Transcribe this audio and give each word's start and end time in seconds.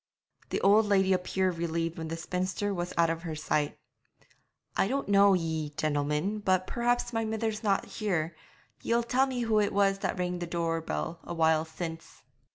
The 0.49 0.59
old 0.61 0.87
lady 0.87 1.13
appeared 1.13 1.59
relieved 1.59 1.99
when 1.99 2.07
the 2.07 2.17
spinster 2.17 2.73
was 2.73 2.91
out 2.97 3.11
of 3.11 3.21
her 3.21 3.35
sight. 3.35 3.77
'I 4.75 4.87
don't 4.87 5.07
know 5.09 5.35
ye, 5.35 5.75
gentlemen, 5.77 6.39
but 6.39 6.65
perhaps 6.65 7.13
now 7.13 7.19
my 7.19 7.25
mither's 7.25 7.61
not 7.61 7.85
here, 7.85 8.35
ye'll 8.81 9.03
tell 9.03 9.27
me 9.27 9.41
who 9.41 9.59
it 9.59 9.71
was 9.71 9.99
that 9.99 10.17
rang 10.17 10.39
the 10.39 10.47
door 10.47 10.81
bell 10.81 11.19
a 11.23 11.35
while 11.35 11.65
since.' 11.65 12.23